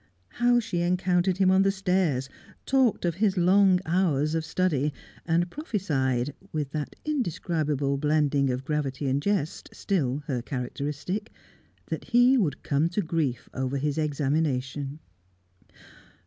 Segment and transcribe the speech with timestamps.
[0.29, 2.27] How she encountered him on the stairs,
[2.65, 4.91] talked of his long hours of study,
[5.27, 11.31] and prophesied with that indescribable blending of gravity and jest, still her characteristic
[11.89, 14.97] that he would come to grief over his examination.